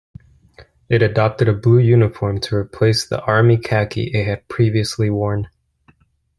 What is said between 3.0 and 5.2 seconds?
the army khaki it had previously